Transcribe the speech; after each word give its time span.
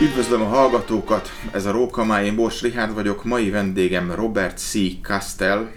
Üdvözlöm 0.00 0.40
a 0.40 0.44
hallgatókat, 0.44 1.30
ez 1.52 1.66
a 1.66 1.70
Róka 1.70 2.22
én 2.22 2.34
Bors 2.34 2.62
Rihárd 2.62 2.94
vagyok, 2.94 3.24
mai 3.24 3.50
vendégem 3.50 4.12
Robert 4.14 4.58
C. 4.58 4.72
Castell, 5.02 5.68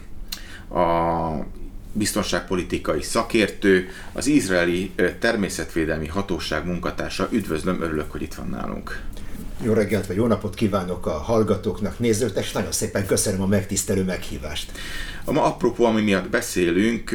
a 0.69 1.45
biztonságpolitikai 1.93 3.01
szakértő, 3.01 3.89
az 4.13 4.27
izraeli 4.27 4.91
természetvédelmi 5.19 6.07
hatóság 6.07 6.65
munkatársa. 6.65 7.27
Üdvözlöm, 7.31 7.81
örülök, 7.81 8.11
hogy 8.11 8.21
itt 8.21 8.33
van 8.33 8.49
nálunk. 8.49 9.01
Jó 9.63 9.73
reggelt, 9.73 10.07
vagy 10.07 10.15
jó 10.15 10.27
napot 10.27 10.55
kívánok 10.55 11.05
a 11.05 11.17
hallgatóknak, 11.17 11.99
nézőknek, 11.99 12.43
és 12.43 12.51
nagyon 12.51 12.71
szépen 12.71 13.05
köszönöm 13.05 13.41
a 13.41 13.47
megtisztelő 13.47 14.03
meghívást. 14.03 14.71
A 15.25 15.31
ma 15.31 15.43
apropó, 15.43 15.85
ami 15.85 16.01
miatt 16.01 16.29
beszélünk, 16.29 17.11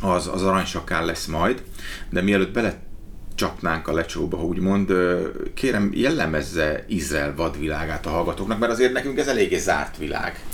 az, 0.00 0.30
az 0.32 0.42
aranysakál 0.42 1.04
lesz 1.04 1.26
majd, 1.26 1.62
de 2.10 2.22
mielőtt 2.22 2.52
bele 2.52 2.90
csapnánk 3.34 3.88
a 3.88 3.92
lecsóba, 3.92 4.44
úgymond, 4.44 4.92
kérem 5.54 5.90
jellemezze 5.94 6.84
Izrael 6.88 7.34
vadvilágát 7.34 8.06
a 8.06 8.10
hallgatóknak, 8.10 8.58
mert 8.58 8.72
azért 8.72 8.92
nekünk 8.92 9.18
ez 9.18 9.28
eléggé 9.28 9.58
zárt 9.58 9.96
világ. 9.96 10.44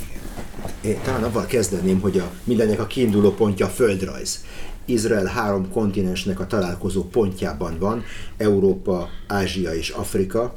Én 0.81 1.01
talán 1.03 1.25
avval 1.25 1.47
kezdeném, 1.47 2.01
hogy 2.01 2.19
a 2.19 2.31
mindennek 2.45 2.81
a 2.81 2.87
kiinduló 2.87 3.31
pontja 3.31 3.67
a 3.67 3.69
földrajz. 3.69 4.45
Izrael 4.85 5.27
három 5.27 5.71
kontinensnek 5.71 6.41
a 6.41 6.47
találkozó 6.47 7.05
pontjában 7.05 7.79
van, 7.79 8.05
Európa, 8.37 9.09
Ázsia 9.27 9.75
és 9.75 9.91
Afrika, 9.91 10.53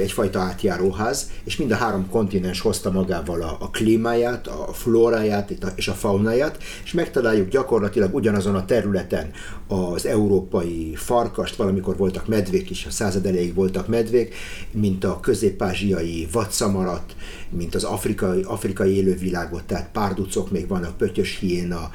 egyfajta 0.00 0.40
átjáróház, 0.40 1.30
és 1.44 1.56
mind 1.56 1.70
a 1.70 1.76
három 1.76 2.08
kontinens 2.10 2.60
hozta 2.60 2.90
magával 2.90 3.42
a, 3.42 3.56
a 3.60 3.70
klímáját, 3.70 4.46
a 4.46 4.72
flóráját 4.72 5.52
és 5.74 5.88
a 5.88 5.92
faunáját, 5.92 6.62
és 6.84 6.92
megtaláljuk 6.92 7.48
gyakorlatilag 7.48 8.14
ugyanazon 8.14 8.54
a 8.54 8.64
területen 8.64 9.30
az 9.68 10.06
európai 10.06 10.92
farkast, 10.94 11.56
valamikor 11.56 11.96
voltak 11.96 12.26
medvék 12.26 12.70
is, 12.70 12.86
a 12.86 12.90
század 12.90 13.26
elejéig 13.26 13.54
voltak 13.54 13.88
medvék, 13.88 14.34
mint 14.70 15.04
a 15.04 15.20
közép-ázsiai 15.20 16.28
vadszamarat, 16.32 17.16
mint 17.48 17.74
az 17.74 17.84
afrikai, 17.84 18.42
afrikai 18.42 18.96
élővilágot, 18.96 19.64
tehát 19.64 19.88
párducok 19.92 20.50
még 20.50 20.68
vannak, 20.68 20.96
pöttyös 20.96 21.38
hiéna, 21.38 21.90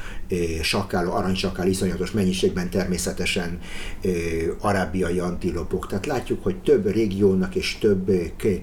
sakáló, 0.61 1.11
aranysakál 1.11 1.67
iszonyatos 1.67 2.11
mennyiségben 2.11 2.69
természetesen 2.69 3.59
arábiai 4.59 5.19
antilopok. 5.19 5.88
Tehát 5.88 6.05
látjuk, 6.05 6.43
hogy 6.43 6.55
több 6.55 6.91
régiónak 6.91 7.50
és 7.55 7.77
több 7.77 8.11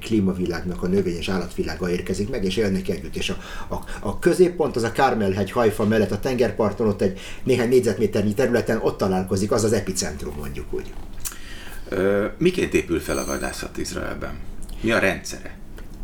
klímavilágnak 0.00 0.82
a 0.82 0.86
növény 0.86 1.16
és 1.16 1.28
állatvilága 1.28 1.90
érkezik 1.90 2.28
meg, 2.30 2.44
és 2.44 2.56
élnek 2.56 2.88
együtt. 2.88 3.16
És 3.16 3.30
a, 3.30 3.36
a, 3.74 3.74
a 4.00 4.18
középpont 4.18 4.76
az 4.76 4.82
a 4.82 4.92
Kármelhegy 4.92 5.50
hajfa 5.50 5.84
mellett 5.84 6.10
a 6.10 6.20
tengerparton, 6.20 6.88
ott 6.88 7.00
egy 7.00 7.20
néhány 7.42 7.68
négyzetméternyi 7.68 8.34
területen 8.34 8.78
ott 8.82 8.98
találkozik, 8.98 9.52
az 9.52 9.64
az 9.64 9.72
epicentrum 9.72 10.34
mondjuk 10.38 10.66
úgy. 10.70 10.92
miként 12.38 12.74
épül 12.74 13.00
fel 13.00 13.18
a 13.18 13.26
vadászat 13.26 13.76
Izraelben? 13.76 14.38
Mi 14.80 14.90
a 14.90 14.98
rendszere? 14.98 15.57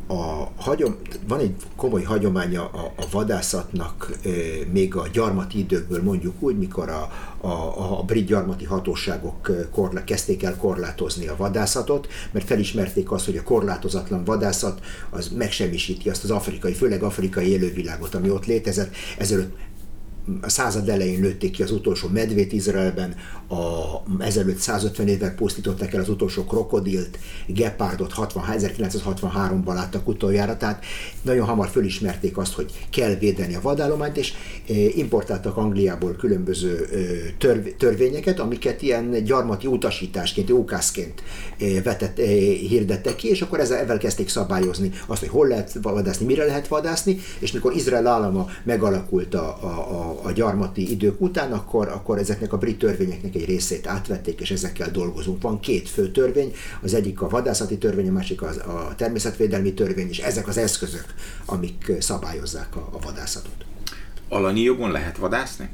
A 0.06 0.48
hagyom, 0.56 0.96
van 1.28 1.40
egy 1.40 1.54
komoly 1.76 2.02
hagyománya 2.02 2.64
a, 2.64 2.92
a 2.96 3.04
vadászatnak 3.10 4.18
e, 4.24 4.28
még 4.72 4.96
a 4.96 5.08
gyarmati 5.12 5.58
időkből 5.58 6.02
mondjuk 6.02 6.34
úgy, 6.42 6.58
mikor 6.58 6.88
a, 6.88 7.10
a, 7.40 7.98
a 7.98 8.02
brit 8.02 8.26
gyarmati 8.26 8.64
hatóságok 8.64 9.50
korla, 9.72 10.04
kezdték 10.04 10.42
el 10.42 10.56
korlátozni 10.56 11.26
a 11.26 11.36
vadászatot, 11.36 12.08
mert 12.32 12.46
felismerték 12.46 13.10
azt, 13.10 13.24
hogy 13.24 13.36
a 13.36 13.42
korlátozatlan 13.42 14.24
vadászat 14.24 14.80
az 15.10 15.28
megsemmisíti 15.28 16.10
azt 16.10 16.24
az 16.24 16.30
afrikai, 16.30 16.72
főleg 16.72 17.02
afrikai 17.02 17.48
élővilágot, 17.48 18.14
ami 18.14 18.30
ott 18.30 18.46
létezett. 18.46 18.94
Ezelőtt 19.18 19.56
a 20.40 20.48
század 20.48 20.88
elején 20.88 21.20
lőtték 21.20 21.50
ki 21.50 21.62
az 21.62 21.70
utolsó 21.70 22.08
medvét 22.08 22.52
Izraelben, 22.52 23.14
a, 23.48 24.24
ezelőtt 24.24 24.58
150 24.58 25.08
évvel 25.08 25.34
pusztították 25.34 25.94
el 25.94 26.00
az 26.00 26.08
utolsó 26.08 26.44
krokodilt, 26.44 27.18
gepárdot 27.46 28.12
1963-ban 28.16 29.74
láttak 29.74 30.08
utoljára, 30.08 30.56
tehát 30.56 30.84
nagyon 31.22 31.46
hamar 31.46 31.68
fölismerték 31.68 32.36
azt, 32.36 32.52
hogy 32.52 32.86
kell 32.90 33.14
védeni 33.14 33.54
a 33.54 33.60
vadállományt, 33.60 34.16
és 34.16 34.32
e, 34.68 34.72
importáltak 34.74 35.56
Angliából 35.56 36.16
különböző 36.16 36.88
e, 36.92 36.96
törv, 37.38 37.66
törvényeket, 37.78 38.40
amiket 38.40 38.82
ilyen 38.82 39.24
gyarmati 39.24 39.66
utasításként, 39.66 40.50
ókászként 40.50 41.22
e, 41.58 41.82
vetett, 41.82 42.16
hirdettek 42.68 43.16
ki, 43.16 43.28
és 43.28 43.42
akkor 43.42 43.60
ezzel, 43.60 43.78
ezzel 43.78 43.98
kezdték 43.98 44.28
szabályozni 44.28 44.90
azt, 45.06 45.20
hogy 45.20 45.28
hol 45.28 45.48
lehet 45.48 45.78
vadászni, 45.82 46.26
mire 46.26 46.44
lehet 46.44 46.68
vadászni, 46.68 47.18
és 47.38 47.52
mikor 47.52 47.74
Izrael 47.74 48.06
állama 48.06 48.46
megalakult 48.64 49.34
a, 49.34 49.58
a, 49.62 49.66
a 49.66 50.13
a, 50.22 50.32
gyarmati 50.32 50.90
idők 50.90 51.20
után, 51.20 51.52
akkor, 51.52 51.88
akkor 51.88 52.18
ezeknek 52.18 52.52
a 52.52 52.58
brit 52.58 52.78
törvényeknek 52.78 53.34
egy 53.34 53.44
részét 53.44 53.86
átvették, 53.86 54.40
és 54.40 54.50
ezekkel 54.50 54.90
dolgozunk. 54.90 55.42
Van 55.42 55.60
két 55.60 55.88
fő 55.88 56.10
törvény, 56.10 56.54
az 56.82 56.94
egyik 56.94 57.20
a 57.20 57.28
vadászati 57.28 57.78
törvény, 57.78 58.08
a 58.08 58.12
másik 58.12 58.42
a, 58.42 58.48
a 58.48 58.94
természetvédelmi 58.96 59.74
törvény, 59.74 60.08
és 60.08 60.18
ezek 60.18 60.48
az 60.48 60.56
eszközök, 60.56 61.04
amik 61.46 61.92
szabályozzák 61.98 62.76
a, 62.76 62.88
a 62.92 62.98
vadászatot. 63.04 63.64
Alanyi 64.28 64.60
jogon 64.60 64.90
lehet 64.90 65.16
vadászni? 65.16 65.68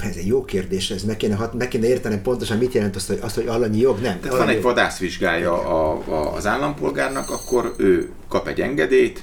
ez 0.00 0.16
egy 0.16 0.26
jó 0.26 0.44
kérdés, 0.44 0.90
ez 0.90 1.02
meg 1.02 1.16
kéne, 1.16 1.50
meg 1.58 1.68
kéne 1.68 1.86
értenem 1.86 2.22
pontosan, 2.22 2.58
mit 2.58 2.72
jelent 2.72 2.96
azt, 2.96 3.06
hogy, 3.06 3.18
azt, 3.20 3.34
hogy 3.34 3.46
alanyi 3.46 3.78
jog, 3.78 4.00
nem. 4.00 4.20
Tehát 4.20 4.38
van 4.38 4.48
egy 4.48 4.62
vadászvizsgája 4.62 5.52
a, 5.52 6.02
a, 6.08 6.34
az 6.34 6.46
állampolgárnak, 6.46 7.30
akkor 7.30 7.74
ő 7.78 8.10
kap 8.28 8.48
egy 8.48 8.60
engedélyt, 8.60 9.22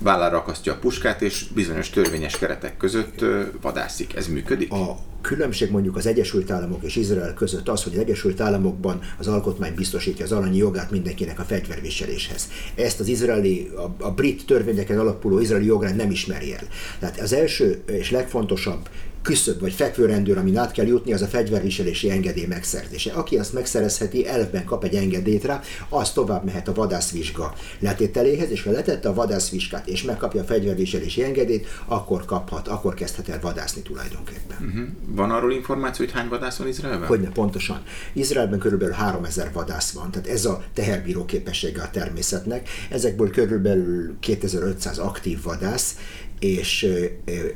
vállára 0.00 0.36
akasztja 0.36 0.72
a 0.72 0.78
puskát, 0.78 1.22
és 1.22 1.44
bizonyos 1.54 1.90
törvényes 1.90 2.38
keretek 2.38 2.76
között 2.76 3.24
vadászik. 3.60 4.16
Ez 4.16 4.26
működik? 4.26 4.72
A 4.72 4.98
különbség 5.20 5.70
mondjuk 5.70 5.96
az 5.96 6.06
Egyesült 6.06 6.50
Államok 6.50 6.82
és 6.82 6.96
Izrael 6.96 7.34
között 7.34 7.68
az, 7.68 7.82
hogy 7.82 7.92
az 7.92 7.98
Egyesült 7.98 8.40
Államokban 8.40 9.00
az 9.18 9.28
alkotmány 9.28 9.74
biztosítja 9.74 10.24
az 10.24 10.32
alanyi 10.32 10.56
jogát 10.56 10.90
mindenkinek 10.90 11.38
a 11.38 11.42
fegyverviseléshez. 11.42 12.48
Ezt 12.74 13.00
az 13.00 13.08
izraeli, 13.08 13.70
a, 13.76 14.04
a 14.04 14.10
brit 14.10 14.46
törvényeken 14.46 14.98
alapuló 14.98 15.38
izraeli 15.38 15.66
jogrend 15.66 15.96
nem 15.96 16.10
ismeri 16.10 16.54
el. 16.54 16.64
Tehát 16.98 17.20
az 17.20 17.32
első 17.32 17.82
és 17.86 18.10
legfontosabb 18.10 18.88
küszöb 19.22 19.60
vagy 19.60 19.72
fekvőrendőr, 19.72 20.38
amin 20.38 20.56
át 20.56 20.72
kell 20.72 20.86
jutni, 20.86 21.12
az 21.12 21.22
a 21.22 21.26
fegyverviselési 21.26 22.10
engedély 22.10 22.46
megszerzése. 22.46 23.12
Aki 23.12 23.38
azt 23.38 23.52
megszerezheti, 23.52 24.28
elvben 24.28 24.64
kap 24.64 24.84
egy 24.84 24.94
engedélyt 24.94 25.44
rá, 25.44 25.60
az 25.88 26.12
tovább 26.12 26.44
mehet 26.44 26.68
a 26.68 26.72
vadászvizsga 26.72 27.54
letételéhez, 27.78 28.50
és 28.50 28.62
ha 28.62 28.70
letette 28.70 29.08
a 29.08 29.14
vadászvizsgát 29.14 29.88
és 29.88 30.02
megkapja 30.02 30.40
a 30.40 30.44
fegyverviselési 30.44 31.24
engedélyt, 31.24 31.66
akkor 31.86 32.24
kaphat, 32.24 32.68
akkor 32.68 32.94
kezdhet 32.94 33.28
el 33.28 33.40
vadászni 33.40 33.82
tulajdonképpen. 33.82 34.56
Uh-huh. 34.60 34.88
Van 35.06 35.30
arról 35.30 35.52
információ, 35.52 36.04
hogy 36.04 36.14
hány 36.14 36.28
vadász 36.28 36.56
van 36.56 36.68
Izraelben? 36.68 37.08
Hogyne, 37.08 37.28
pontosan. 37.28 37.82
Izraelben 38.12 38.58
körülbelül 38.58 38.94
3000 38.94 39.52
vadász 39.52 39.92
van, 39.92 40.10
tehát 40.10 40.28
ez 40.28 40.44
a 40.44 40.62
teherbíró 40.74 41.24
képessége 41.24 41.82
a 41.82 41.90
természetnek. 41.90 42.68
Ezekből 42.90 43.30
körülbelül 43.30 44.16
2500 44.20 44.98
aktív 44.98 45.42
vadász, 45.42 45.96
és 46.40 46.82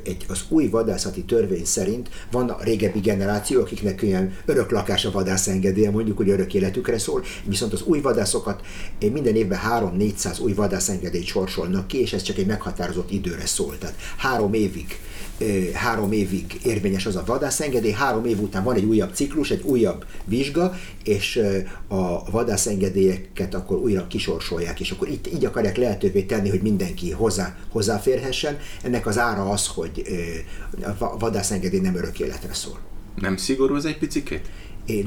egy, 0.03 0.25
az 0.29 0.45
új 0.49 0.69
vadászati 0.69 1.23
törvény 1.23 1.65
szerint 1.65 2.09
van 2.31 2.49
a 2.49 2.63
régebbi 2.63 2.99
generáció, 3.01 3.61
akiknek 3.61 4.03
ilyen 4.03 4.37
örök 4.45 4.71
lakás 4.71 5.05
a 5.05 5.11
vadász 5.11 5.47
engedélye, 5.47 5.91
mondjuk, 5.91 6.17
hogy 6.17 6.29
örök 6.29 6.55
életükre 6.55 6.99
szól, 6.99 7.25
viszont 7.45 7.73
az 7.73 7.83
új 7.83 8.01
vadászokat 8.01 8.61
minden 9.13 9.37
évben 9.37 9.61
3-400 9.69 10.41
új 10.41 10.53
vadászengedélyt 10.53 11.27
sorsolnak 11.27 11.87
ki, 11.87 12.01
és 12.01 12.13
ez 12.13 12.23
csak 12.23 12.39
egy 12.39 12.47
meghatározott 12.47 13.11
időre 13.11 13.47
szól. 13.47 13.79
Tehát 13.79 13.97
három 14.17 14.55
évig 14.55 14.99
három 15.75 16.13
évig 16.13 16.45
érvényes 16.63 17.07
az 17.07 17.17
a 17.17 17.23
vadászengedély, 17.27 17.93
három 17.93 18.25
év 18.25 18.41
után 18.41 18.65
van 18.65 18.75
egy 18.75 18.85
újabb 18.85 19.15
ciklus, 19.15 19.51
egy 19.51 19.63
újabb 19.63 20.05
vizsga, 20.25 20.75
és 21.05 21.41
a 21.89 22.31
vadászengedélyeket 22.31 23.55
akkor 23.55 23.77
újra 23.77 24.07
kisorsolják, 24.07 24.81
és 24.81 24.91
akkor 24.91 25.09
itt 25.09 25.27
így 25.35 25.45
akarják 25.45 25.77
lehetővé 25.77 26.23
tenni, 26.23 26.49
hogy 26.49 26.63
mindenki 26.63 27.11
hozzá, 27.11 27.57
hozzáférhessen. 27.69 28.59
Ennek 28.83 29.07
az 29.07 29.19
ára 29.19 29.51
az, 29.51 29.67
hogy 29.67 30.03
a 30.99 31.19
vadászengedély 31.19 31.81
nem 31.81 31.97
örök 31.97 32.21
életre 32.21 32.55
szól. 32.55 32.79
Nem 33.15 33.37
szigorú 33.37 33.77
ez 33.77 33.85
egy 33.85 33.99
picikét? 33.99 34.51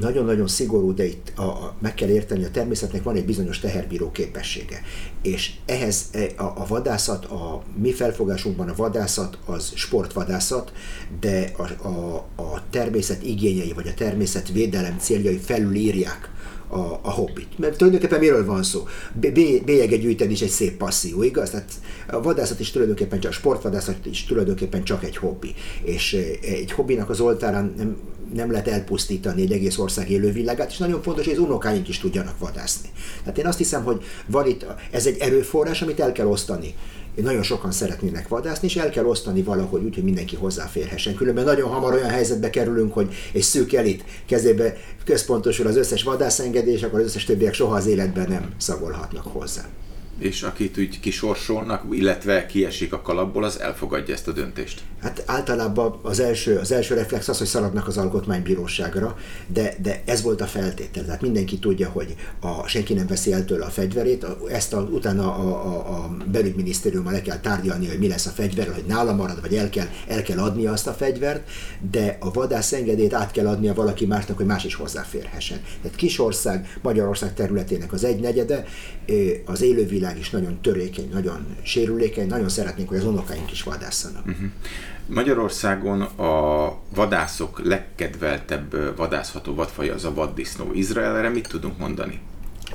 Nagyon-nagyon 0.00 0.48
szigorú, 0.48 0.94
de 0.94 1.04
itt 1.04 1.32
a, 1.36 1.42
a, 1.42 1.74
meg 1.78 1.94
kell 1.94 2.08
érteni, 2.08 2.44
a 2.44 2.50
természetnek 2.50 3.02
van 3.02 3.16
egy 3.16 3.24
bizonyos 3.24 3.58
teherbíró 3.58 4.10
képessége. 4.10 4.82
És 5.22 5.52
ehhez 5.66 6.04
e, 6.12 6.26
a, 6.36 6.42
a 6.42 6.66
vadászat, 6.68 7.24
a 7.24 7.62
mi 7.76 7.92
felfogásunkban 7.92 8.68
a 8.68 8.74
vadászat 8.76 9.38
az 9.46 9.72
sportvadászat, 9.74 10.72
de 11.20 11.50
a, 11.56 11.86
a, 11.88 12.16
a 12.36 12.62
természet 12.70 13.22
igényei 13.22 13.72
vagy 13.72 13.88
a 13.88 13.94
természet 13.94 14.48
védelem 14.48 14.98
céljai 14.98 15.36
felülírják 15.36 16.30
a, 16.68 16.78
a 17.02 17.10
hobbit. 17.10 17.58
Mert 17.58 17.76
tulajdonképpen 17.76 18.18
miről 18.18 18.44
van 18.44 18.62
szó? 18.62 18.86
Bélyeget 19.64 20.00
gyűjteni 20.00 20.32
is 20.32 20.40
egy 20.40 20.48
szép 20.48 20.76
passzió, 20.76 21.22
igaz? 21.22 21.50
Tehát 21.50 21.72
a 22.08 22.22
vadászat 22.22 22.60
is 22.60 22.70
tulajdonképpen 22.70 23.20
csak, 23.20 23.30
a 23.30 23.34
sportvadászat 23.34 24.06
is 24.06 24.24
tulajdonképpen 24.24 24.84
csak 24.84 25.04
egy 25.04 25.16
hobbi. 25.16 25.54
És 25.82 26.12
e, 26.14 26.46
egy 26.46 26.72
hobbinak 26.72 27.10
az 27.10 27.20
oltárán 27.20 27.74
nem 27.76 27.96
nem 28.34 28.50
lehet 28.50 28.68
elpusztítani 28.68 29.42
egy 29.42 29.52
egész 29.52 29.78
ország 29.78 30.10
élővilágát, 30.10 30.70
és 30.70 30.76
nagyon 30.76 31.02
fontos, 31.02 31.24
hogy 31.24 31.34
az 31.34 31.40
unokáink 31.40 31.88
is 31.88 31.98
tudjanak 31.98 32.38
vadászni. 32.38 32.88
Tehát 33.22 33.38
én 33.38 33.46
azt 33.46 33.58
hiszem, 33.58 33.84
hogy 33.84 34.04
van 34.26 34.46
itt, 34.46 34.66
ez 34.90 35.06
egy 35.06 35.18
erőforrás, 35.18 35.82
amit 35.82 36.00
el 36.00 36.12
kell 36.12 36.26
osztani 36.26 36.74
nagyon 37.22 37.42
sokan 37.42 37.72
szeretnének 37.72 38.28
vadászni, 38.28 38.68
és 38.68 38.76
el 38.76 38.90
kell 38.90 39.04
osztani 39.04 39.42
valahogy 39.42 39.82
úgy, 39.84 39.94
hogy 39.94 40.04
mindenki 40.04 40.36
hozzáférhessen. 40.36 41.14
Különben 41.14 41.44
nagyon 41.44 41.70
hamar 41.70 41.92
olyan 41.92 42.08
helyzetbe 42.08 42.50
kerülünk, 42.50 42.92
hogy 42.92 43.14
egy 43.32 43.42
szűk 43.42 43.72
elit 43.72 44.04
kezébe 44.26 44.76
központosul 45.04 45.66
az 45.66 45.76
összes 45.76 46.02
vadászengedés, 46.02 46.74
és 46.74 46.82
akkor 46.82 46.98
az 46.98 47.04
összes 47.06 47.24
többiek 47.24 47.54
soha 47.54 47.74
az 47.74 47.86
életben 47.86 48.28
nem 48.28 48.52
szagolhatnak 48.56 49.26
hozzá 49.26 49.68
és 50.18 50.42
akit 50.42 50.78
úgy 50.78 51.00
kisorsolnak, 51.00 51.82
illetve 51.90 52.46
kiesik 52.46 52.92
a 52.92 53.02
kalapból, 53.02 53.44
az 53.44 53.60
elfogadja 53.60 54.14
ezt 54.14 54.28
a 54.28 54.32
döntést? 54.32 54.82
Hát 55.02 55.22
általában 55.26 55.98
az 56.02 56.20
első, 56.20 56.56
az 56.56 56.72
első 56.72 56.94
reflex 56.94 57.28
az, 57.28 57.38
hogy 57.38 57.46
szaladnak 57.46 57.86
az 57.86 57.96
alkotmánybíróságra, 57.96 59.16
de, 59.46 59.74
de 59.82 60.02
ez 60.04 60.22
volt 60.22 60.40
a 60.40 60.46
feltétel. 60.46 61.04
Tehát 61.04 61.20
mindenki 61.20 61.58
tudja, 61.58 61.88
hogy 61.88 62.14
a, 62.40 62.66
senki 62.66 62.94
nem 62.94 63.06
veszi 63.06 63.32
el 63.32 63.44
tőle 63.44 63.64
a 63.64 63.68
fegyverét, 63.68 64.26
ezt 64.48 64.72
a, 64.72 64.80
utána 64.80 65.34
a, 65.34 65.66
a, 65.66 65.94
a 65.94 66.16
belügyminisztériummal 66.30 67.12
le 67.12 67.22
kell 67.22 67.40
tárgyalni, 67.40 67.88
hogy 67.88 67.98
mi 67.98 68.08
lesz 68.08 68.26
a 68.26 68.30
fegyver, 68.30 68.72
hogy 68.74 68.84
nála 68.86 69.14
marad, 69.14 69.40
vagy 69.40 69.54
el 69.54 69.70
kell, 69.70 69.86
el 70.08 70.22
kell 70.22 70.38
adnia 70.38 70.72
azt 70.72 70.86
a 70.86 70.92
fegyvert, 70.92 71.50
de 71.90 72.16
a 72.20 72.30
vadász 72.30 72.72
engedélyt 72.72 73.14
át 73.14 73.30
kell 73.30 73.46
adnia 73.46 73.74
valaki 73.74 74.06
másnak, 74.06 74.36
hogy 74.36 74.46
más 74.46 74.64
is 74.64 74.74
hozzáférhessen. 74.74 75.60
Tehát 75.82 75.96
Kisország, 75.96 76.78
Magyarország 76.82 77.34
területének 77.34 77.92
az 77.92 78.04
egynegyede, 78.04 78.64
az 79.44 79.62
élővilág 79.62 80.07
világ 80.08 80.22
is 80.26 80.30
nagyon 80.30 80.60
törékeny, 80.60 81.08
nagyon 81.12 81.56
sérülékeny, 81.62 82.26
nagyon 82.26 82.48
szeretnénk, 82.48 82.88
hogy 82.88 82.98
az 82.98 83.04
unokáink 83.04 83.52
is 83.52 83.62
vadászanak. 83.62 84.26
Uh-huh. 84.26 84.50
Magyarországon 85.06 86.00
a 86.02 86.74
vadászok 86.94 87.60
legkedveltebb 87.64 88.96
vadászható 88.96 89.54
vadfaja 89.54 89.94
az 89.94 90.04
a 90.04 90.14
vaddisznó. 90.14 90.72
Izraelre 90.72 91.28
mit 91.28 91.48
tudunk 91.48 91.78
mondani? 91.78 92.20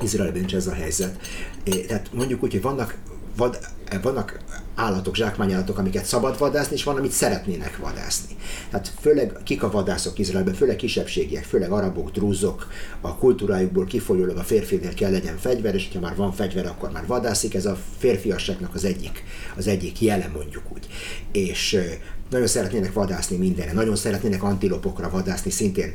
Izraelben 0.02 0.44
is 0.44 0.52
ez 0.52 0.66
a 0.66 0.72
helyzet. 0.72 1.26
É, 1.64 1.84
tehát 1.84 2.10
mondjuk 2.12 2.42
úgy, 2.42 2.52
hogy 2.52 2.62
vannak 2.62 2.96
vad, 3.36 3.58
vannak 4.02 4.38
állatok, 4.74 5.14
zsákmányállatok, 5.14 5.78
amiket 5.78 6.04
szabad 6.04 6.38
vadászni, 6.38 6.74
és 6.74 6.84
van, 6.84 6.96
amit 6.96 7.10
szeretnének 7.10 7.76
vadászni. 7.76 8.36
Tehát 8.70 8.92
főleg 9.00 9.32
kik 9.44 9.62
a 9.62 9.70
vadászok 9.70 10.18
Izraelben, 10.18 10.54
főleg 10.54 10.76
kisebbségiek, 10.76 11.44
főleg 11.44 11.70
arabok, 11.70 12.10
drúzok, 12.10 12.66
a 13.00 13.16
kultúrájukból 13.16 13.84
kifolyólag 13.84 14.36
a 14.36 14.42
férfinél 14.42 14.94
kell 14.94 15.10
legyen 15.10 15.36
fegyver, 15.36 15.74
és 15.74 15.88
ha 15.92 16.00
már 16.00 16.16
van 16.16 16.32
fegyver, 16.32 16.66
akkor 16.66 16.90
már 16.90 17.06
vadászik. 17.06 17.54
Ez 17.54 17.66
a 17.66 17.78
férfiasságnak 17.98 18.74
az 18.74 18.84
egyik, 18.84 19.24
az 19.56 19.66
egyik 19.66 20.00
jele, 20.00 20.30
mondjuk 20.34 20.62
úgy. 20.72 20.86
És 21.32 21.78
nagyon 22.30 22.46
szeretnének 22.46 22.92
vadászni 22.92 23.36
mindenre, 23.36 23.72
nagyon 23.72 23.96
szeretnének 23.96 24.42
antilopokra 24.42 25.10
vadászni, 25.10 25.50
szintén 25.50 25.94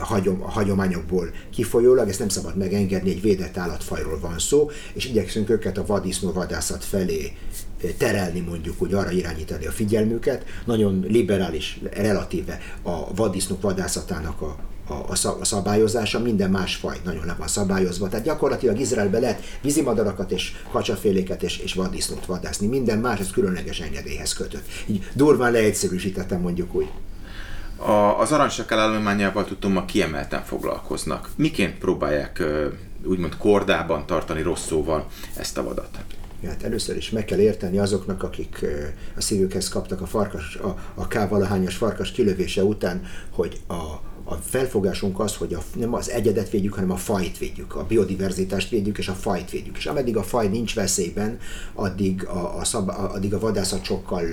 a, 0.00 0.04
hagyom, 0.04 0.40
hagyományokból 0.40 1.30
kifolyólag, 1.50 2.08
ezt 2.08 2.18
nem 2.18 2.28
szabad 2.28 2.56
megengedni, 2.56 3.10
egy 3.10 3.20
védett 3.20 3.56
állatfajról 3.56 4.18
van 4.20 4.38
szó, 4.38 4.70
és 4.92 5.04
igyekszünk 5.04 5.50
őket 5.50 5.78
a 5.78 5.86
vadisznó 5.86 6.32
vadászat 6.32 6.84
felé 6.84 7.32
terelni 7.92 8.40
mondjuk, 8.40 8.78
hogy 8.78 8.94
arra 8.94 9.10
irányítani 9.10 9.66
a 9.66 9.70
figyelmüket. 9.70 10.44
Nagyon 10.64 11.04
liberális, 11.08 11.80
relatíve 11.92 12.60
a 12.82 13.14
vadisznók 13.14 13.62
vadászatának 13.62 14.40
a, 14.40 14.56
a, 14.88 15.10
a 15.40 15.44
szabályozása, 15.44 16.18
minden 16.18 16.50
más 16.50 16.74
faj 16.74 16.96
nagyon 17.04 17.26
le 17.26 17.34
van 17.38 17.48
szabályozva. 17.48 18.08
Tehát 18.08 18.24
gyakorlatilag 18.24 18.80
Izraelbe 18.80 19.18
lehet 19.18 19.42
vízimadarakat 19.62 20.30
és 20.30 20.52
kacsaféléket 20.70 21.42
és, 21.42 21.58
és 21.58 21.74
vaddisznót 21.74 22.26
vadászni. 22.26 22.66
Minden 22.66 22.98
más, 22.98 23.18
ez 23.18 23.30
különleges 23.30 23.80
engedélyhez 23.80 24.32
kötött. 24.32 24.66
Így 24.86 25.08
durván 25.12 25.52
leegyszerűsítettem 25.52 26.40
mondjuk 26.40 26.74
úgy. 26.74 26.88
A, 27.76 28.20
az 28.20 28.32
aranysakál 28.32 28.78
állományával 28.78 29.44
tudom, 29.44 29.76
a 29.76 29.84
kiemelten 29.84 30.44
foglalkoznak. 30.44 31.30
Miként 31.36 31.78
próbálják 31.78 32.42
úgymond 33.04 33.36
kordában 33.36 34.06
tartani 34.06 34.42
rossz 34.42 34.66
szóval 34.66 35.06
ezt 35.36 35.58
a 35.58 35.62
vadat? 35.62 35.98
Hát 36.46 36.62
először 36.62 36.96
is 36.96 37.10
meg 37.10 37.24
kell 37.24 37.38
érteni 37.38 37.78
azoknak, 37.78 38.22
akik 38.22 38.64
a 39.16 39.20
szívükhez 39.20 39.68
kaptak 39.68 40.00
a, 40.00 40.06
farkas, 40.06 40.56
a, 40.56 40.78
a 40.94 41.06
K-valahányos 41.06 41.76
farkas 41.76 42.10
kilövése 42.10 42.64
után, 42.64 43.02
hogy 43.30 43.60
a, 43.66 44.00
a 44.24 44.34
felfogásunk 44.34 45.20
az, 45.20 45.36
hogy 45.36 45.54
a, 45.54 45.62
nem 45.74 45.94
az 45.94 46.10
egyedet 46.10 46.50
védjük, 46.50 46.74
hanem 46.74 46.90
a 46.90 46.96
fajt 46.96 47.38
védjük, 47.38 47.74
a 47.74 47.84
biodiverzitást 47.84 48.68
védjük, 48.70 48.98
és 48.98 49.08
a 49.08 49.12
fajt 49.12 49.50
védjük. 49.50 49.76
És 49.76 49.86
ameddig 49.86 50.16
a 50.16 50.22
faj 50.22 50.48
nincs 50.48 50.74
veszélyben, 50.74 51.38
addig 51.74 52.26
a, 52.26 52.58
a, 52.58 52.64
szab, 52.64 52.88
addig 52.88 53.34
a 53.34 53.38
vadászat 53.38 53.84
sokkal 53.84 54.24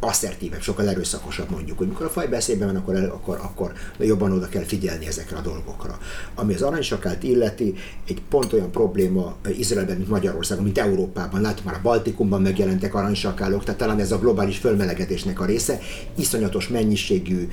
asszertívebb, 0.00 0.60
sokkal 0.60 0.88
erőszakosabb 0.88 1.50
mondjuk, 1.50 1.78
hogy 1.78 1.88
mikor 1.88 2.06
a 2.06 2.08
faj 2.08 2.26
beszélben 2.26 2.66
van, 2.66 2.76
akkor, 2.76 2.96
akkor, 2.96 3.38
akkor 3.42 3.72
jobban 3.98 4.32
oda 4.32 4.48
kell 4.48 4.64
figyelni 4.64 5.06
ezekre 5.06 5.36
a 5.36 5.40
dolgokra. 5.40 5.98
Ami 6.34 6.54
az 6.54 6.62
aranysakált 6.62 7.22
illeti, 7.22 7.74
egy 8.06 8.22
pont 8.28 8.52
olyan 8.52 8.70
probléma 8.70 9.36
Izraelben, 9.58 9.96
mint 9.96 10.08
Magyarországon, 10.08 10.64
mint 10.64 10.78
Európában. 10.78 11.40
Látom 11.40 11.64
már 11.64 11.74
a 11.74 11.80
Baltikumban 11.82 12.42
megjelentek 12.42 12.94
aranysakálok, 12.94 13.64
tehát 13.64 13.80
talán 13.80 14.00
ez 14.00 14.12
a 14.12 14.18
globális 14.18 14.58
fölmelegedésnek 14.58 15.40
a 15.40 15.44
része. 15.44 15.78
Iszonyatos 16.16 16.68
mennyiségű 16.68 17.48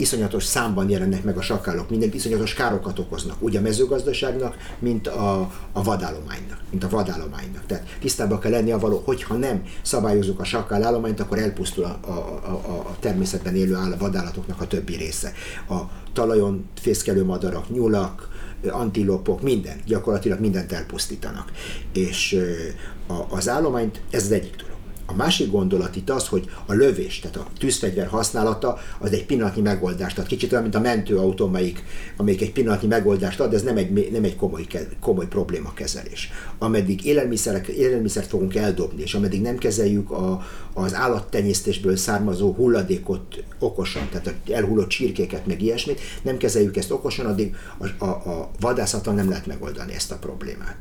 iszonyatos 0.00 0.44
számban 0.44 0.90
jelennek 0.90 1.24
meg 1.24 1.36
a 1.36 1.42
sakálok, 1.42 1.90
minden 1.90 2.10
iszonyatos 2.12 2.54
károkat 2.54 2.98
okoznak, 2.98 3.42
úgy 3.42 3.56
a 3.56 3.60
mezőgazdaságnak, 3.60 4.56
mint 4.78 5.06
a, 5.06 5.52
a 5.72 5.82
vadállománynak, 5.82 6.60
mint 6.70 6.84
a 6.84 6.88
vadállománynak. 6.88 7.66
Tehát 7.66 7.96
tisztában 8.00 8.40
kell 8.40 8.50
lenni 8.50 8.70
a 8.70 8.78
való, 8.78 9.02
hogyha 9.04 9.34
nem 9.34 9.62
szabályozunk 9.82 10.40
a 10.40 10.44
sakál 10.44 10.84
állományt, 10.84 11.20
akkor 11.30 11.42
elpusztul 11.42 11.84
a, 11.84 11.98
a, 12.06 12.10
a, 12.10 12.72
a 12.88 12.96
természetben 13.00 13.56
élő 13.56 13.74
áll, 13.74 13.96
vadállatoknak 13.98 14.60
a 14.60 14.66
többi 14.66 14.96
része. 14.96 15.32
A 15.68 15.78
talajon 16.12 16.64
fészkelő 16.80 17.24
madarak, 17.24 17.70
nyulak, 17.70 18.28
antilopok, 18.68 19.42
minden, 19.42 19.80
gyakorlatilag 19.86 20.40
mindent 20.40 20.72
elpusztítanak. 20.72 21.52
És 21.92 22.40
az 23.28 23.48
állományt, 23.48 24.00
ez 24.10 24.24
az 24.24 24.32
egyik. 24.32 24.64
A 25.10 25.16
másik 25.16 25.50
gondolat 25.50 25.96
itt 25.96 26.10
az, 26.10 26.28
hogy 26.28 26.50
a 26.66 26.72
lövés, 26.72 27.18
tehát 27.20 27.36
a 27.36 27.46
tűzfegyver 27.58 28.06
használata 28.06 28.78
az 28.98 29.12
egy 29.12 29.26
pillanatnyi 29.26 29.62
megoldást 29.62 30.18
ad. 30.18 30.26
Kicsit 30.26 30.50
olyan, 30.52 30.62
mint 30.62 30.74
a 30.74 30.80
mentőautó, 30.80 31.46
amelyik, 31.46 31.84
amelyik 32.16 32.42
egy 32.42 32.52
pillanatnyi 32.52 32.88
megoldást 32.88 33.40
ad, 33.40 33.50
de 33.50 33.56
ez 33.56 33.62
nem 33.62 33.76
egy, 33.76 34.10
nem 34.12 34.24
egy 34.24 34.36
komoly, 34.36 34.66
komoly 35.00 35.26
problémakezelés. 35.26 36.30
Ameddig 36.58 37.04
élelmiszerek, 37.04 37.66
élelmiszert 37.66 38.28
fogunk 38.28 38.54
eldobni, 38.54 39.02
és 39.02 39.14
ameddig 39.14 39.40
nem 39.40 39.58
kezeljük 39.58 40.10
a, 40.10 40.42
az 40.72 40.94
állattenyésztésből 40.94 41.96
származó 41.96 42.52
hulladékot 42.52 43.44
okosan, 43.58 44.08
tehát 44.08 44.34
elhullott 44.50 44.88
csirkéket, 44.88 45.46
meg 45.46 45.62
ilyesmit, 45.62 46.00
nem 46.22 46.36
kezeljük 46.36 46.76
ezt 46.76 46.90
okosan, 46.90 47.26
addig 47.26 47.56
a, 47.78 48.04
a, 48.04 48.08
a 48.08 48.50
vadászattal 48.60 49.14
nem 49.14 49.28
lehet 49.28 49.46
megoldani 49.46 49.94
ezt 49.94 50.12
a 50.12 50.16
problémát 50.16 50.76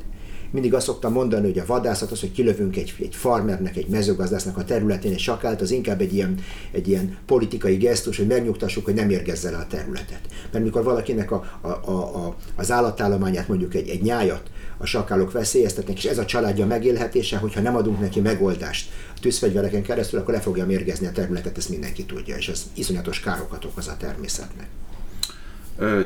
mindig 0.52 0.74
azt 0.74 0.86
szoktam 0.86 1.14
mondani, 1.14 1.46
hogy 1.46 1.60
a 1.60 1.66
vadászat 1.66 2.12
az, 2.12 2.20
hogy 2.20 2.32
kilövünk 2.32 2.78
egy, 2.78 2.96
egy 3.00 3.16
farmernek, 3.16 3.76
egy 3.76 3.88
mezőgazdásznak 3.88 4.58
a 4.58 4.64
területén 4.64 5.12
egy 5.12 5.20
sakált, 5.20 5.62
az 5.62 5.72
inkább 5.72 6.02
egy 6.02 6.14
ilyen, 6.14 6.40
egy 6.72 6.88
ilyen 6.88 7.18
politikai 7.26 7.76
gesztus, 7.76 8.18
hogy 8.18 8.28
megnyugtassuk, 8.28 8.86
hogy 8.86 8.94
nem 8.94 9.10
érgezze 9.10 9.52
le 9.52 9.58
a 9.58 9.68
területet. 9.68 10.22
Mert 10.52 10.64
mikor 10.64 10.84
valakinek 10.84 11.32
a, 11.32 11.60
a, 11.62 11.68
a, 11.68 12.26
a, 12.26 12.36
az 12.56 12.72
állatállományát, 12.72 13.48
mondjuk 13.48 13.76
egy, 13.76 13.90
egy 13.90 14.02
nyájat, 14.02 14.44
a 14.82 14.86
sakálok 14.86 15.32
veszélyeztetnek, 15.32 15.98
és 15.98 16.06
ez 16.06 16.18
a 16.18 16.26
családja 16.26 16.66
megélhetése, 16.66 17.38
hogyha 17.38 17.62
nem 17.62 17.76
adunk 17.76 18.00
neki 18.00 18.20
megoldást 18.20 18.90
a 19.16 19.20
tűzfegyvereken 19.20 19.84
keresztül, 19.84 20.20
akkor 20.20 20.34
le 20.34 20.40
fogja 20.40 20.66
mérgezni 20.66 21.08
a 21.08 21.12
területet, 21.12 21.58
ezt 21.58 21.70
mindenki 21.70 22.06
tudja, 22.06 22.36
és 22.36 22.50
ez 22.50 22.64
iszonyatos 22.74 23.20
károkat 23.20 23.66
okoz 23.66 23.88
a 23.88 23.98
természetnek 23.98 24.68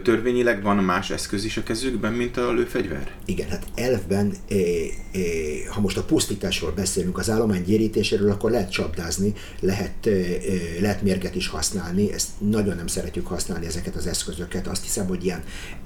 törvényileg 0.03 0.63
van 0.63 0.77
más 0.77 1.09
eszköz 1.09 1.45
is 1.45 1.57
a 1.57 1.63
kezükben, 1.63 2.13
mint 2.13 2.37
a 2.37 2.53
lőfegyver? 2.53 3.11
Igen, 3.25 3.49
hát 3.49 3.65
elfben, 3.75 4.33
é, 4.47 4.93
é, 5.11 5.63
ha 5.63 5.79
most 5.79 5.97
a 5.97 6.03
pusztításról 6.03 6.71
beszélünk, 6.71 7.17
az 7.17 7.29
állomány 7.29 7.63
gyérítéséről, 7.63 8.31
akkor 8.31 8.51
lehet 8.51 8.71
csapdázni, 8.71 9.33
lehet, 9.59 10.05
é, 10.05 10.39
lehet 10.81 11.01
mérget 11.01 11.35
is 11.35 11.47
használni, 11.47 12.13
ezt 12.13 12.27
nagyon 12.37 12.75
nem 12.75 12.87
szeretjük 12.87 13.27
használni 13.27 13.65
ezeket 13.65 13.95
az 13.95 14.07
eszközöket. 14.07 14.67
Azt 14.67 14.83
hiszem, 14.83 15.07
hogy 15.07 15.23
ilyen 15.23 15.43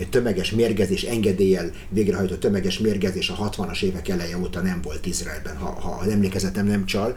tömeges 0.10 0.51
mérgezés, 0.51 1.03
engedéllyel 1.03 1.72
végrehajtott 1.89 2.39
tömeges 2.39 2.79
mérgezés 2.79 3.29
a 3.29 3.50
60-as 3.50 3.84
évek 3.84 4.08
eleje 4.08 4.38
óta 4.38 4.62
nem 4.62 4.79
volt 4.84 5.06
Izraelben, 5.06 5.58
ha, 5.58 5.70
ha 5.70 6.00
az 6.01 6.08
emlékezetem 6.08 6.65
nem 6.65 6.86
csal, 6.86 7.15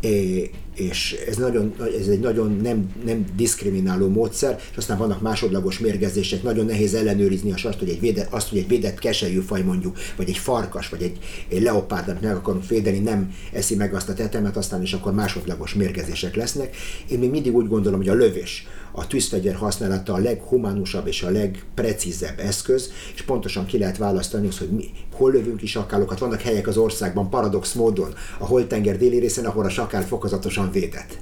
é, 0.00 0.50
és 0.74 1.16
ez, 1.28 1.36
nagyon, 1.36 1.74
ez 2.00 2.06
egy 2.06 2.20
nagyon 2.20 2.56
nem, 2.56 2.92
nem 3.04 3.24
diszkrimináló 3.36 4.08
módszer, 4.08 4.60
és 4.70 4.76
aztán 4.76 4.98
vannak 4.98 5.20
másodlagos 5.20 5.78
mérgezések, 5.78 6.10
nagyon 6.42 6.66
nehéz 6.66 6.94
ellenőrizni 6.94 7.52
azt, 7.52 7.78
hogy 7.78 7.88
egy 7.88 8.00
védett, 8.00 8.32
azt, 8.32 8.48
hogy 8.48 8.58
egy 8.58 8.68
védett 8.68 9.16
faj 9.46 9.62
mondjuk, 9.62 9.98
vagy 10.16 10.28
egy 10.28 10.36
farkas, 10.36 10.88
vagy 10.88 11.02
egy, 11.02 11.18
egy 11.48 11.62
leopárd, 11.62 12.08
amit 12.08 12.22
meg 12.22 12.36
akarunk 12.36 12.68
védeni, 12.68 12.98
nem 12.98 13.34
eszi 13.52 13.74
meg 13.74 13.94
azt 13.94 14.08
a 14.08 14.14
tetemet, 14.14 14.56
aztán 14.56 14.82
is 14.82 14.92
akkor 14.92 15.12
másodlagos 15.12 15.74
mérgezések 15.74 16.34
lesznek. 16.34 16.76
Én 17.08 17.18
még 17.18 17.30
mindig 17.30 17.54
úgy 17.54 17.68
gondolom, 17.68 17.98
hogy 17.98 18.08
a 18.08 18.14
lövés, 18.14 18.66
a 18.92 19.06
tűzfegyver 19.06 19.54
használata 19.54 20.12
a 20.12 20.18
leghumánusabb 20.18 21.06
és 21.06 21.22
a 21.22 21.30
legprecízebb 21.30 22.38
eszköz, 22.38 22.90
és 23.14 23.22
pontosan 23.22 23.66
ki 23.66 23.78
lehet 23.78 23.96
választani 23.96 24.48
hogy 24.58 24.70
mi, 24.70 24.90
hol 25.12 25.32
lövünk 25.32 25.62
is 25.62 25.70
sakálokat. 25.70 26.18
Vannak 26.18 26.40
helyek 26.40 26.66
az 26.66 26.76
országban 26.76 27.30
paradox 27.30 27.72
módon, 27.72 28.14
a 28.38 28.46
holtenger 28.46 28.98
déli 28.98 29.18
részén, 29.18 29.46
ahol 29.46 29.64
a 29.64 29.68
sakál 29.68 30.06
fokozatosan 30.06 30.70
védett. 30.70 31.18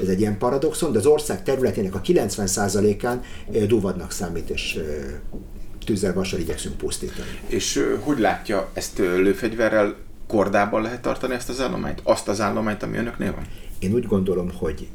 Ez 0.00 0.08
egy 0.08 0.20
ilyen 0.20 0.38
paradoxon, 0.38 0.92
de 0.92 0.98
az 0.98 1.06
ország 1.06 1.42
területének 1.42 1.94
a 1.94 2.00
90%-án 2.00 3.22
duvadnak 3.66 4.12
számít, 4.12 4.50
és 4.50 4.78
tűzzel 5.84 6.14
vassal 6.14 6.40
igyekszünk 6.40 6.76
pusztítani. 6.76 7.28
És 7.46 7.84
hogy 8.00 8.18
látja 8.18 8.70
ezt 8.72 8.98
lőfegyverrel 8.98 9.94
kordában 10.26 10.82
lehet 10.82 11.02
tartani 11.02 11.34
ezt 11.34 11.48
az 11.48 11.60
állományt? 11.60 12.00
Azt 12.02 12.28
az 12.28 12.40
állományt, 12.40 12.82
ami 12.82 12.96
önöknél 12.96 13.32
van? 13.32 13.44
Én 13.78 13.94
úgy 13.94 14.06
gondolom, 14.06 14.50
hogy 14.58 14.88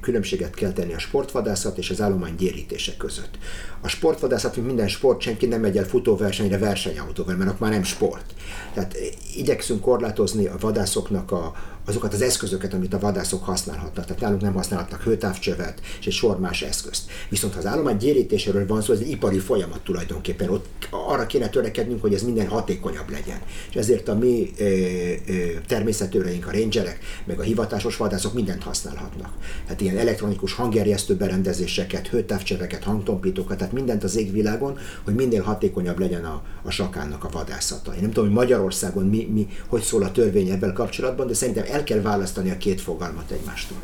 különbséget 0.00 0.54
kell 0.54 0.72
tenni 0.72 0.94
a 0.94 0.98
sportvadászat 0.98 1.78
és 1.78 1.90
az 1.90 2.00
állomány 2.00 2.34
gyérítése 2.34 2.96
között. 2.96 3.38
A 3.80 3.88
sportvadászat, 3.88 4.54
mint 4.54 4.66
minden 4.66 4.88
sport, 4.88 5.20
senki 5.20 5.46
nem 5.46 5.60
megy 5.60 5.76
el 5.76 5.84
futóversenyre 5.84 6.58
versenyautóval, 6.58 7.34
mert 7.36 7.60
már 7.60 7.70
nem 7.70 7.82
sport. 7.82 8.34
Tehát 8.74 8.94
eh, 8.94 9.00
igyekszünk 9.36 9.80
korlátozni 9.80 10.46
a 10.46 10.56
vadászoknak 10.60 11.32
a, 11.32 11.52
azokat 11.90 12.12
az 12.14 12.22
eszközöket, 12.22 12.74
amit 12.74 12.94
a 12.94 12.98
vadászok 12.98 13.44
használhatnak. 13.44 14.04
Tehát 14.04 14.22
nálunk 14.22 14.40
nem 14.40 14.54
használhatnak 14.54 15.02
hőtávcsövet 15.02 15.80
és 16.00 16.06
egy 16.06 16.12
sor 16.12 16.40
más 16.40 16.62
eszközt. 16.62 17.10
Viszont 17.28 17.52
ha 17.52 17.58
az 17.58 17.66
állomány 17.66 17.96
gyérítéséről 17.96 18.66
van 18.66 18.82
szó, 18.82 18.92
ez 18.92 18.98
egy 18.98 19.10
ipari 19.10 19.38
folyamat 19.38 19.80
tulajdonképpen. 19.80 20.48
Ott 20.48 20.88
arra 20.90 21.26
kéne 21.26 21.48
törekednünk, 21.48 22.00
hogy 22.00 22.14
ez 22.14 22.22
minden 22.22 22.48
hatékonyabb 22.48 23.10
legyen. 23.10 23.38
És 23.70 23.76
ezért 23.76 24.08
a 24.08 24.14
mi 24.14 24.50
ö, 24.58 24.64
ö, 24.64 25.34
természetőreink, 25.66 26.46
a 26.46 26.50
rangerek, 26.50 26.98
meg 27.24 27.38
a 27.38 27.42
hivatásos 27.42 27.96
vadászok 27.96 28.34
mindent 28.34 28.62
használhatnak. 28.62 29.32
Hát 29.68 29.80
ilyen 29.80 29.98
elektronikus 29.98 30.52
hangerjesztő 30.52 31.14
berendezéseket, 31.14 32.08
hőtávcsöveket, 32.08 32.84
hangtompítókat, 32.84 33.56
tehát 33.56 33.72
mindent 33.72 34.04
az 34.04 34.16
égvilágon, 34.16 34.78
hogy 35.04 35.14
minél 35.14 35.42
hatékonyabb 35.42 35.98
legyen 35.98 36.24
a, 36.24 36.42
a 36.62 36.70
sakánnak 36.70 37.24
a 37.24 37.28
vadászata. 37.32 37.94
Én 37.94 38.00
nem 38.00 38.10
tudom, 38.10 38.24
hogy 38.24 38.34
Magyarországon 38.34 39.06
mi, 39.06 39.28
mi, 39.32 39.48
hogy 39.66 39.82
szól 39.82 40.02
a 40.02 40.12
törvény 40.12 40.48
ebben 40.48 40.74
kapcsolatban, 40.74 41.26
de 41.26 41.34
szerintem 41.34 41.64
el 41.70 41.79
kell 41.84 42.00
választani 42.00 42.50
a 42.50 42.56
két 42.56 42.80
fogalmat 42.80 43.30
egymástól. 43.30 43.78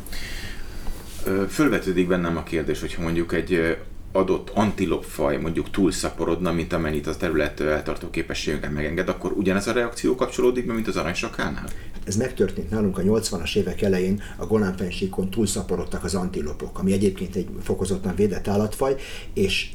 Fölvetődik 1.49 2.07
bennem 2.07 2.37
a 2.37 2.43
kérdés, 2.43 2.79
hogyha 2.79 3.01
mondjuk 3.01 3.33
egy 3.33 3.77
adott 4.11 4.49
antilopfaj 4.53 5.37
mondjuk 5.37 5.69
túlszaporodna, 5.69 6.51
mint 6.51 6.73
amennyit 6.73 7.07
a 7.07 7.15
terület 7.15 7.59
eltartó 7.59 8.09
képességünket 8.09 8.73
megenged, 8.73 9.09
akkor 9.09 9.31
ugyanez 9.31 9.67
a 9.67 9.71
reakció 9.71 10.15
kapcsolódik 10.15 10.65
be, 10.65 10.73
mint 10.73 10.87
az 10.87 10.95
aranysakánál? 10.95 11.69
Ez 12.05 12.15
megtörtént 12.15 12.69
nálunk 12.69 12.97
a 12.97 13.01
80-as 13.01 13.55
évek 13.55 13.81
elején, 13.81 14.21
a 14.35 14.45
Golán-fennsíkon 14.45 15.29
túlszaporodtak 15.29 16.03
az 16.03 16.15
antilopok, 16.15 16.79
ami 16.79 16.93
egyébként 16.93 17.35
egy 17.35 17.47
fokozottan 17.63 18.15
védett 18.15 18.47
állatfaj, 18.47 18.95
és 19.33 19.71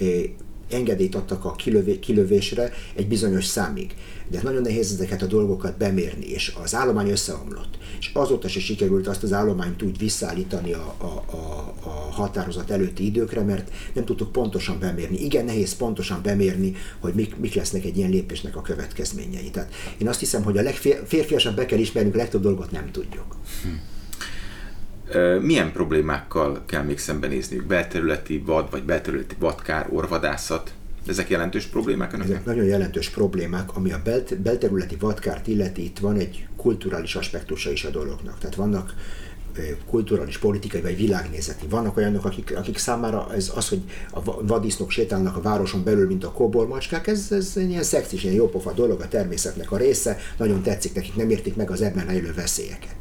engedélyt 0.73 1.15
adtak 1.15 1.45
a 1.45 1.53
kilövé, 1.53 1.99
kilövésre 1.99 2.73
egy 2.95 3.09
bizonyos 3.09 3.45
számig. 3.45 3.95
De 4.29 4.41
nagyon 4.43 4.63
nehéz 4.63 4.93
ezeket 4.93 5.23
a 5.23 5.27
dolgokat 5.27 5.77
bemérni, 5.77 6.27
és 6.27 6.53
az 6.63 6.75
állomány 6.75 7.11
összeomlott. 7.11 7.79
És 7.99 8.11
azóta 8.13 8.49
se 8.49 8.61
sikerült 8.61 9.07
azt 9.07 9.23
az 9.23 9.33
állományt 9.33 9.83
úgy 9.83 9.99
visszaállítani 9.99 10.73
a, 10.73 10.95
a, 10.99 11.35
a, 11.37 11.75
a 11.83 11.89
határozat 11.89 12.71
előtti 12.71 13.05
időkre, 13.05 13.43
mert 13.43 13.71
nem 13.93 14.05
tudtuk 14.05 14.33
pontosan 14.33 14.79
bemérni. 14.79 15.25
Igen, 15.25 15.45
nehéz 15.45 15.77
pontosan 15.77 16.23
bemérni, 16.23 16.75
hogy 17.01 17.15
mik, 17.15 17.37
mik 17.37 17.55
lesznek 17.55 17.85
egy 17.85 17.97
ilyen 17.97 18.11
lépésnek 18.11 18.57
a 18.57 18.63
következményei. 18.63 19.51
Tehát 19.51 19.73
én 19.99 20.09
azt 20.09 20.21
hiszem, 20.21 20.43
hogy 20.43 20.59
a 20.59 20.63
legférfiasabb 20.63 21.57
be 21.57 21.67
kell 21.67 21.79
ismernünk, 21.79 22.15
a 22.15 22.19
legtöbb 22.19 22.43
dolgot 22.43 22.71
nem 22.71 22.91
tudjuk. 22.91 23.37
Hm. 23.63 23.69
Milyen 25.41 25.73
problémákkal 25.73 26.63
kell 26.67 26.83
még 26.83 26.99
szembenézniük? 26.99 27.65
Belterületi 27.65 28.43
vad, 28.47 28.71
vagy 28.71 28.83
belterületi 28.83 29.35
vadkár, 29.39 29.87
orvadászat? 29.91 30.73
Ezek 31.07 31.29
jelentős 31.29 31.65
problémák? 31.65 32.13
Ezek 32.13 32.29
nem? 32.29 32.43
nagyon 32.45 32.65
jelentős 32.65 33.09
problémák, 33.11 33.77
ami 33.77 33.93
a 33.93 34.01
belt, 34.05 34.39
belterületi 34.39 34.97
vadkárt 34.97 35.47
illeti, 35.47 35.85
itt 35.85 35.99
van 35.99 36.17
egy 36.17 36.47
kulturális 36.57 37.15
aspektusa 37.15 37.71
is 37.71 37.85
a 37.85 37.91
dolognak. 37.91 38.39
Tehát 38.39 38.55
vannak 38.55 38.95
kulturális, 39.91 40.39
politikai 40.39 40.81
vagy 40.81 40.97
világnézeti. 40.97 41.67
Vannak 41.69 41.97
olyanok, 41.97 42.25
akik, 42.25 42.57
akik 42.57 42.79
számára 42.79 43.29
ez 43.35 43.53
az, 43.55 43.69
hogy 43.69 43.83
a 44.11 44.47
vadisznok 44.47 44.91
sétálnak 44.91 45.37
a 45.37 45.41
városon 45.41 45.85
belül, 45.85 46.07
mint 46.07 46.25
a 46.25 46.33
kóbormacskák, 46.33 47.07
ez, 47.07 47.27
ez 47.31 47.57
ilyen 47.57 47.83
szexis, 47.83 48.25
ilyen 48.25 48.35
jópofa 48.35 48.73
dolog, 48.73 49.01
a 49.01 49.09
természetnek 49.09 49.73
a 49.73 49.77
része, 49.77 50.19
nagyon 50.39 50.63
tetszik 50.63 50.95
nekik, 50.95 51.17
nem 51.17 51.31
értik 51.31 51.57
meg 51.57 51.71
az 51.71 51.83
ebben 51.83 52.07
rejlő 52.07 52.33
veszélyeket. 52.35 52.95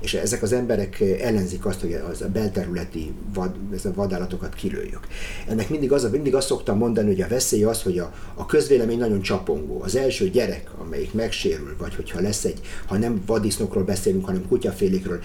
És 0.00 0.14
ezek 0.14 0.42
az 0.42 0.52
emberek 0.52 1.00
ellenzik 1.00 1.66
azt, 1.66 1.80
hogy 1.80 1.92
az 2.10 2.22
a 2.22 2.28
belterületi 2.28 3.12
vad, 3.34 3.54
ez 3.74 3.84
a 3.84 3.92
vadállatokat 3.94 4.54
kilőjük. 4.54 5.00
Ennek 5.48 5.68
mindig, 5.68 5.92
az, 5.92 6.08
mindig 6.10 6.34
azt 6.34 6.46
szoktam 6.46 6.78
mondani, 6.78 7.06
hogy 7.06 7.20
a 7.20 7.28
veszély 7.28 7.64
az, 7.64 7.82
hogy 7.82 7.98
a, 7.98 8.14
a 8.34 8.46
közvélemény 8.46 8.98
nagyon 8.98 9.20
csapongó. 9.20 9.82
Az 9.82 9.96
első 9.96 10.30
gyerek, 10.30 10.70
amelyik 10.78 11.12
megsérül, 11.12 11.74
vagy 11.78 11.94
hogyha 11.94 12.20
lesz 12.20 12.44
egy, 12.44 12.60
ha 12.86 12.98
nem 12.98 13.22
vadisznokról 13.26 13.84
beszélünk, 13.84 14.24
hanem 14.24 14.46
kutyafélékről, 14.48 15.20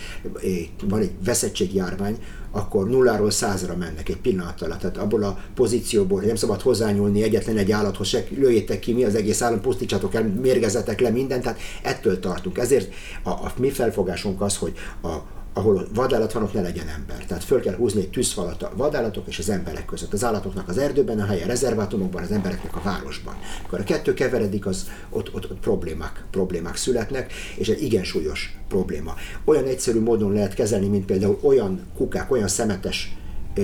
van 0.88 1.02
egy 1.02 1.12
veszettségjárvány, 1.26 2.18
akkor 2.52 2.90
nulláról 2.90 3.32
százra 3.32 3.76
mennek 3.76 4.10
egy 4.10 4.18
pillanat 4.18 4.62
alatt. 4.62 4.80
Tehát 4.80 4.98
abból 4.98 5.24
a 5.24 5.38
pozícióból, 5.56 6.18
hogy 6.18 6.28
nem 6.28 6.36
szabad 6.36 6.62
hozzányúlni 6.62 7.24
egyetlen 7.24 7.58
egy 7.58 7.72
állathoz, 7.72 8.08
se 8.08 8.24
lőjétek 8.30 8.80
ki 8.80 8.94
mi 8.94 9.04
az 9.04 9.16
egész 9.16 9.42
állam, 9.42 9.62
pusztítsatok 9.62 10.14
el, 10.14 10.24
mérgezetek 10.24 11.00
le 11.00 11.10
mindent, 11.10 11.44
tehát 11.44 11.60
ettől 11.84 12.20
tartunk. 12.20 12.58
Ezért 12.58 12.94
a, 13.24 13.30
a 13.30 13.54
mi 13.58 13.70
felfogásunk 13.70 14.42
az, 14.42 14.58
hogy 14.58 14.74
a, 15.02 15.14
ahol 15.54 15.88
vadállat 15.94 16.32
van, 16.32 16.44
ott 16.44 16.54
ne 16.54 16.62
legyen 16.62 16.88
ember. 16.88 17.26
Tehát 17.26 17.44
föl 17.44 17.62
kell 17.62 17.76
húzni 17.76 18.02
egy 18.02 18.10
tűzfalat 18.10 18.64
a 18.64 18.72
vadállatok 18.76 19.28
és 19.28 19.40
az 19.40 19.50
emberek 19.50 19.86
között. 19.86 20.14
Az 20.14 20.24
állatoknak 20.24 20.68
az 20.70 20.78
erdőben, 20.78 21.20
a 21.20 21.26
helye 21.26 21.46
rezervátumokban, 21.46 22.24
az 22.24 22.32
embereknek 22.32 22.76
a 22.76 22.82
városban. 22.84 23.36
Akkor 23.66 23.80
a 23.80 23.84
kettő 23.84 24.14
keveredik, 24.14 24.66
az 24.66 24.90
ott, 25.10 25.34
ott, 25.34 25.52
ott 25.52 25.60
problémák, 25.60 26.26
problémák 26.32 26.76
születnek, 26.76 27.34
és 27.56 27.68
egy 27.68 27.84
igen 27.84 28.04
súlyos 28.04 28.58
probléma. 28.68 29.14
Olyan 29.46 29.66
egyszerű 29.66 30.00
módon 30.00 30.34
lehet 30.34 30.54
kezelni, 30.54 30.88
mint 30.88 31.06
például 31.06 31.40
olyan 31.42 31.82
kukák, 31.98 32.32
olyan 32.32 32.48
szemetes 32.48 33.16
ö, 33.56 33.62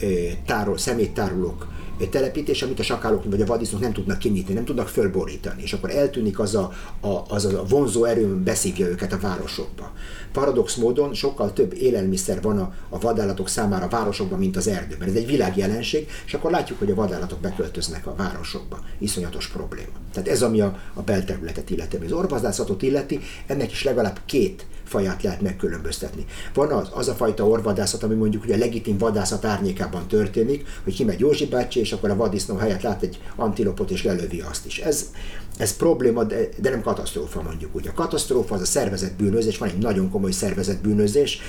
ö, 0.00 0.06
tárol, 0.46 0.78
szeméttárolók, 0.78 1.68
telepítés, 2.08 2.62
amit 2.62 2.78
a 2.78 2.82
sakálok 2.82 3.24
vagy 3.24 3.40
a 3.40 3.46
vadisznok 3.46 3.80
nem 3.80 3.92
tudnak 3.92 4.18
kinyitni, 4.18 4.54
nem 4.54 4.64
tudnak 4.64 4.88
fölborítani, 4.88 5.62
és 5.62 5.72
akkor 5.72 5.90
eltűnik 5.90 6.38
az 6.38 6.54
a, 6.54 6.72
a, 7.00 7.22
az 7.28 7.44
a 7.44 7.64
vonzó 7.68 8.04
erő, 8.04 8.36
beszívja 8.36 8.86
őket 8.86 9.12
a 9.12 9.18
városokba. 9.18 9.92
Paradox 10.32 10.74
módon 10.74 11.14
sokkal 11.14 11.52
több 11.52 11.74
élelmiszer 11.74 12.42
van 12.42 12.58
a, 12.58 12.74
a 12.88 12.98
vadállatok 12.98 13.48
számára 13.48 13.84
a 13.84 13.88
városokban, 13.88 14.38
mint 14.38 14.56
az 14.56 14.66
erdőben. 14.66 15.08
Ez 15.08 15.14
egy 15.14 15.26
világjelenség, 15.26 16.08
és 16.26 16.34
akkor 16.34 16.50
látjuk, 16.50 16.78
hogy 16.78 16.90
a 16.90 16.94
vadállatok 16.94 17.40
beköltöznek 17.40 18.06
a 18.06 18.14
városokba. 18.14 18.78
Iszonyatos 18.98 19.48
probléma. 19.48 19.92
Tehát 20.12 20.28
ez, 20.28 20.42
ami 20.42 20.60
a, 20.60 20.78
a 20.94 21.02
belterületet 21.02 21.70
illeti. 21.70 21.96
Az 22.04 22.12
orvadászatot 22.12 22.82
illeti, 22.82 23.20
ennek 23.46 23.70
is 23.70 23.84
legalább 23.84 24.20
két 24.26 24.66
faját 24.92 25.22
lehet 25.22 25.40
megkülönböztetni. 25.40 26.24
Van 26.54 26.70
az, 26.70 26.88
az 26.94 27.08
a 27.08 27.14
fajta 27.14 27.46
orvadászat, 27.46 28.02
ami 28.02 28.14
mondjuk 28.14 28.44
ugye 28.44 28.56
legitim 28.56 28.98
vadászat 28.98 29.44
árnyékában 29.44 30.08
történik, 30.08 30.66
hogy 30.84 30.94
kimegy 30.94 31.20
Józsi 31.20 31.46
bácsi, 31.46 31.80
és 31.80 31.92
akkor 31.92 32.10
a 32.10 32.16
vadisznó 32.16 32.56
helyett 32.56 32.82
lát 32.82 33.02
egy 33.02 33.20
antilopot, 33.36 33.90
és 33.90 34.02
lelövi 34.02 34.40
azt 34.40 34.66
is. 34.66 34.78
Ez, 34.78 35.10
ez 35.56 35.76
probléma, 35.76 36.24
de, 36.24 36.48
de 36.60 36.70
nem 36.70 36.82
katasztrófa 36.82 37.42
mondjuk 37.42 37.74
úgy. 37.74 37.88
A 37.88 37.92
katasztrófa 37.92 38.54
az 38.54 38.60
a 38.60 38.64
szervezett 38.64 39.16
bűnözés, 39.16 39.58
van 39.58 39.68
egy 39.68 39.78
nagyon 39.78 40.10
komoly 40.10 40.30
szervezett 40.30 40.82
bűnözés, 40.82 41.40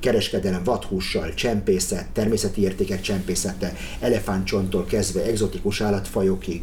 kereskedelem 0.00 0.64
vadhússal, 0.64 1.34
csempészet, 1.34 2.08
természeti 2.12 2.62
értékek 2.62 3.00
csempészete, 3.00 3.72
elefántcsontól 4.00 4.84
kezdve 4.84 5.24
exotikus 5.24 5.80
állatfajokig, 5.80 6.62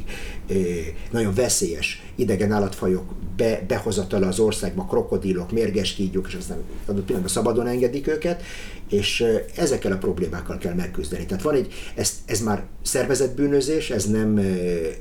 nagyon 1.11 1.33
veszélyes 1.33 2.03
idegen 2.15 2.51
állatfajok 2.51 3.13
be, 3.37 3.63
behozatala 3.67 4.27
az 4.27 4.39
országba, 4.39 4.85
krokodilok, 4.85 5.51
mérges 5.51 5.95
kígyók, 6.03 6.27
és 6.27 6.35
aztán 6.35 6.57
adott 6.85 7.05
pillanatban 7.05 7.33
szabadon 7.33 7.67
engedik 7.67 8.07
őket, 8.07 8.43
és 8.89 9.25
ezekkel 9.55 9.91
a 9.91 9.97
problémákkal 9.97 10.57
kell 10.57 10.73
megküzdeni. 10.73 11.25
Tehát 11.25 11.43
van 11.43 11.55
egy, 11.55 11.73
ez, 11.95 12.13
ez 12.25 12.41
már 12.41 12.63
szervezett 12.81 13.35
bűnözés, 13.35 13.89
ez 13.89 14.05
nem, 14.05 14.37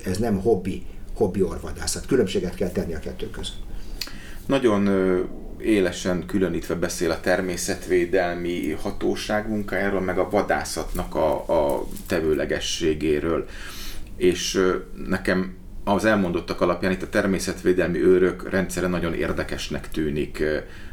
ez 0.05 0.19
nem 0.19 0.41
hobbi, 0.41 0.83
hobbi 1.15 1.43
orvadászat. 1.43 2.07
Különbséget 2.07 2.55
kell 2.55 2.71
tenni 2.71 2.95
a 2.95 2.99
kettő 2.99 3.31
között. 3.31 3.57
Nagyon 4.47 4.89
élesen 5.61 6.27
különítve 6.27 6.75
beszél 6.75 7.11
a 7.11 7.21
természetvédelmi 7.21 8.71
hatóság 8.71 9.49
munkájáról, 9.49 10.01
meg 10.01 10.19
a 10.19 10.29
vadászatnak 10.31 11.15
a, 11.15 11.33
a 11.33 11.87
tevőlegességéről. 12.07 13.47
És 14.17 14.73
nekem 15.09 15.55
az 15.85 16.05
elmondottak 16.05 16.61
alapján 16.61 16.93
itt 16.93 17.03
a 17.03 17.09
természetvédelmi 17.09 18.03
őrök 18.03 18.51
rendszere 18.51 18.87
nagyon 18.87 19.15
érdekesnek 19.15 19.91
tűnik. 19.91 20.43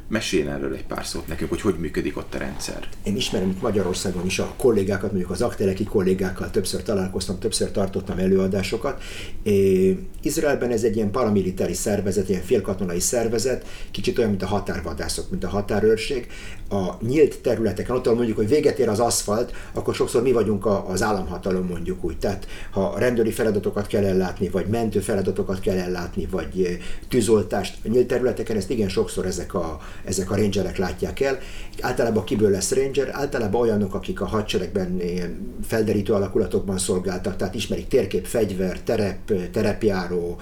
Mesélj 0.09 0.47
erről 0.47 0.73
egy 0.73 0.85
pár 0.85 1.05
szót 1.05 1.27
nekünk, 1.27 1.49
hogy 1.49 1.61
hogy 1.61 1.75
működik 1.79 2.17
ott 2.17 2.33
a 2.33 2.37
rendszer. 2.37 2.87
Én 3.03 3.15
ismerem 3.15 3.49
itt 3.49 3.61
Magyarországon 3.61 4.25
is 4.25 4.39
a 4.39 4.53
kollégákat, 4.57 5.11
mondjuk 5.11 5.31
az 5.31 5.41
akteleki 5.41 5.83
kollégákkal 5.83 6.49
többször 6.49 6.83
találkoztam, 6.83 7.39
többször 7.39 7.71
tartottam 7.71 8.17
előadásokat. 8.17 9.01
É, 9.43 9.97
Izraelben 10.21 10.71
ez 10.71 10.83
egy 10.83 10.95
ilyen 10.95 11.11
paramilitári 11.11 11.73
szervezet, 11.73 12.29
ilyen 12.29 12.41
félkatonai 12.41 12.99
szervezet, 12.99 13.65
kicsit 13.91 14.17
olyan, 14.17 14.29
mint 14.29 14.43
a 14.43 14.47
határvadászok, 14.47 15.29
mint 15.29 15.43
a 15.43 15.49
határőrség. 15.49 16.27
A 16.69 17.05
nyílt 17.05 17.39
területeken, 17.39 17.95
ott 17.95 18.15
mondjuk, 18.15 18.37
hogy 18.37 18.47
véget 18.47 18.79
ér 18.79 18.89
az 18.89 18.99
aszfalt, 18.99 19.53
akkor 19.73 19.95
sokszor 19.95 20.21
mi 20.21 20.31
vagyunk 20.31 20.65
az 20.65 21.03
államhatalom 21.03 21.65
mondjuk 21.65 22.03
úgy. 22.03 22.17
Tehát 22.17 22.47
ha 22.71 22.95
rendőri 22.97 23.31
feladatokat 23.31 23.87
kell 23.87 24.03
ellátni, 24.03 24.49
vagy 24.49 24.65
mentő 24.65 24.99
feladatokat 24.99 25.59
kell 25.59 25.77
ellátni, 25.77 26.27
vagy 26.31 26.79
tűzoltást, 27.07 27.77
a 27.83 27.87
nyílt 27.87 28.07
területeken 28.07 28.57
ezt 28.57 28.69
igen 28.69 28.89
sokszor 28.89 29.25
ezek 29.25 29.53
a 29.53 29.79
ezek 30.05 30.31
a 30.31 30.35
rangerek 30.35 30.77
látják 30.77 31.19
el. 31.19 31.39
Általában 31.81 32.23
kiből 32.23 32.49
lesz 32.49 32.71
ranger? 32.71 33.09
Általában 33.11 33.61
olyanok, 33.61 33.93
akik 33.93 34.21
a 34.21 34.25
hadseregben 34.25 35.01
ilyen 35.01 35.55
felderítő 35.67 36.13
alakulatokban 36.13 36.77
szolgáltak, 36.77 37.35
tehát 37.35 37.55
ismerik 37.55 37.87
térkép, 37.87 38.25
fegyver, 38.25 38.81
terep, 38.81 39.31
terepjáró, 39.51 40.37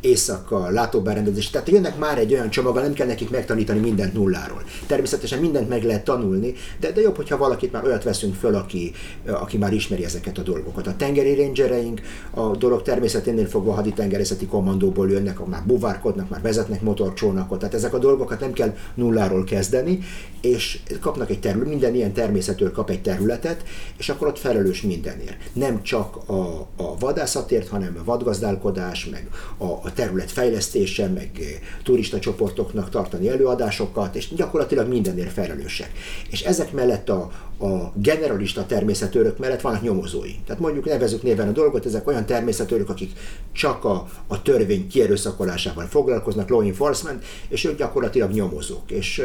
éjszaka, 0.00 0.70
látóberendezés, 0.70 1.50
tehát 1.50 1.68
jönnek 1.68 1.98
már 1.98 2.18
egy 2.18 2.32
olyan 2.32 2.50
csomaggal, 2.50 2.82
nem 2.82 2.92
kell 2.92 3.06
nekik 3.06 3.30
megtanítani 3.30 3.80
mindent 3.80 4.12
nulláról. 4.12 4.62
Természetesen 4.86 5.38
mindent 5.38 5.68
meg 5.68 5.82
lehet 5.82 6.04
tanulni, 6.04 6.54
de, 6.80 6.92
de 6.92 7.00
jobb, 7.00 7.16
hogyha 7.16 7.36
valakit 7.36 7.72
már 7.72 7.84
olyat 7.84 8.04
veszünk 8.04 8.34
föl, 8.34 8.54
aki, 8.54 8.92
aki 9.26 9.56
már 9.58 9.72
ismeri 9.72 10.04
ezeket 10.04 10.38
a 10.38 10.42
dolgokat. 10.42 10.86
A 10.86 10.96
tengeri 10.96 11.34
rangereink 11.34 12.00
a 12.30 12.56
dolog 12.56 12.82
természeténél 12.82 13.46
fogva 13.46 13.70
a 13.70 13.74
haditengerészeti 13.74 14.46
kommandóból 14.46 15.10
jönnek, 15.10 15.46
már 15.46 15.62
buvárkodnak, 15.66 16.28
már 16.28 16.42
vezetnek 16.42 16.82
motorcsónakot, 16.82 17.58
tehát 17.58 17.74
ezek 17.74 17.94
a 17.94 17.98
dolgokat 17.98 18.40
nem 18.40 18.52
kell 18.56 18.74
nulláról 18.94 19.44
kezdeni, 19.44 19.98
és 20.40 20.78
kapnak 21.00 21.30
egy 21.30 21.40
terület, 21.40 21.68
minden 21.68 21.94
ilyen 21.94 22.12
természetől 22.12 22.72
kap 22.72 22.90
egy 22.90 23.02
területet, 23.02 23.64
és 23.96 24.08
akkor 24.08 24.28
ott 24.28 24.38
felelős 24.38 24.82
mindenért. 24.82 25.36
Nem 25.52 25.82
csak 25.82 26.28
a, 26.28 26.68
a 26.76 26.98
vadászatért, 26.98 27.68
hanem 27.68 27.96
a 28.00 28.04
vadgazdálkodás, 28.04 29.04
meg 29.04 29.28
a, 29.56 29.64
a 29.64 29.92
terület 29.94 30.30
fejlesztése, 30.30 31.08
meg 31.08 31.60
turista 31.82 32.18
csoportoknak 32.18 32.90
tartani 32.90 33.28
előadásokat, 33.28 34.16
és 34.16 34.34
gyakorlatilag 34.34 34.88
mindenért 34.88 35.32
felelősek. 35.32 35.90
És 36.30 36.42
ezek 36.42 36.72
mellett 36.72 37.08
a, 37.08 37.30
a 37.58 37.92
generalista 37.94 38.66
természetőrök 38.66 39.38
mellett 39.38 39.60
vannak 39.60 39.82
nyomozói. 39.82 40.34
Tehát 40.46 40.60
mondjuk 40.60 40.84
nevezük 40.84 41.22
néven 41.22 41.48
a 41.48 41.52
dolgot, 41.52 41.86
ezek 41.86 42.06
olyan 42.06 42.26
természetőrök, 42.26 42.88
akik 42.88 43.12
csak 43.52 43.84
a, 43.84 44.08
a 44.26 44.42
törvény 44.42 44.88
kierőszakolásával 44.88 45.86
foglalkoznak, 45.86 46.48
law 46.48 46.60
enforcement, 46.60 47.24
és 47.48 47.64
ők 47.64 47.76
gyakorlatilag 47.76 48.30
nyomozók. 48.30 48.45
És 48.86 49.22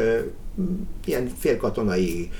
ilyen 1.04 1.30
félkatonai 1.38 2.30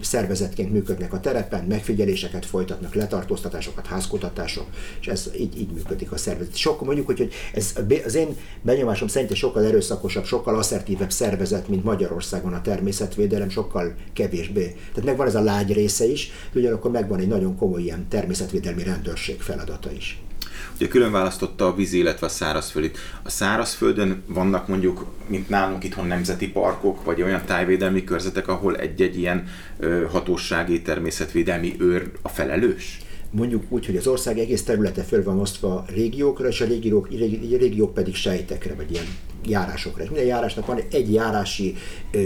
szervezetként 0.00 0.72
működnek 0.72 1.12
a 1.12 1.20
terepen, 1.20 1.64
megfigyeléseket 1.64 2.46
folytatnak, 2.46 2.94
letartóztatásokat, 2.94 3.86
házkutatások, 3.86 4.66
és 5.00 5.06
ez 5.06 5.30
így, 5.38 5.60
így 5.60 5.72
működik 5.72 6.12
a 6.12 6.16
szervezet. 6.16 6.56
Sokkal 6.56 6.86
mondjuk, 6.86 7.06
hogy, 7.06 7.18
hogy 7.18 7.32
ez 7.54 7.74
az 8.04 8.14
én 8.14 8.36
benyomásom 8.62 9.08
szerint 9.08 9.34
sokkal 9.34 9.64
erőszakosabb, 9.64 10.24
sokkal 10.24 10.56
asszertívebb 10.56 11.10
szervezet, 11.10 11.68
mint 11.68 11.84
Magyarországon 11.84 12.52
a 12.52 12.60
természetvédelem, 12.60 13.48
sokkal 13.48 13.94
kevésbé. 14.12 14.66
Tehát 14.66 15.04
megvan 15.04 15.26
ez 15.26 15.34
a 15.34 15.42
lágy 15.42 15.72
része 15.72 16.06
is, 16.06 16.30
ugyanakkor 16.54 16.90
megvan 16.90 17.20
egy 17.20 17.28
nagyon 17.28 17.56
komoly 17.56 17.82
ilyen 17.82 18.08
természetvédelmi 18.08 18.82
rendőrség 18.82 19.40
feladata 19.40 19.92
is. 19.92 20.22
Ugye 20.76 20.88
külön 20.88 21.12
választotta 21.12 21.66
a 21.66 21.74
vízi, 21.74 21.98
illetve 21.98 22.26
a 22.26 22.30
szárazföldet. 22.30 22.98
A 23.22 23.30
szárazföldön 23.30 24.22
vannak 24.26 24.68
mondjuk, 24.68 25.06
mint 25.26 25.48
nálunk 25.48 25.84
itthon 25.84 26.06
nemzeti 26.06 26.50
parkok, 26.50 27.04
vagy 27.04 27.22
olyan 27.22 27.44
tájvédelmi 27.46 28.04
körzetek, 28.04 28.48
ahol 28.48 28.76
egy-egy 28.76 29.18
ilyen 29.18 29.46
ö, 29.78 30.06
hatósági 30.10 30.82
természetvédelmi 30.82 31.74
őr 31.78 32.10
a 32.22 32.28
felelős? 32.28 32.98
mondjuk 33.30 33.62
úgy, 33.68 33.86
hogy 33.86 33.96
az 33.96 34.06
ország 34.06 34.38
egész 34.38 34.62
területe 34.62 35.02
föl 35.02 35.22
van 35.22 35.40
osztva 35.40 35.84
régiókra, 35.94 36.48
és 36.48 36.60
a 36.60 36.64
régiók, 36.64 37.08
régiók 37.58 37.94
pedig 37.94 38.14
sejtekre, 38.14 38.74
vagy 38.74 38.90
ilyen 38.90 39.04
járásokra. 39.46 40.02
És 40.02 40.08
minden 40.08 40.26
járásnak 40.26 40.66
van 40.66 40.80
egy 40.90 41.12
járási 41.12 41.74
ö, 42.12 42.18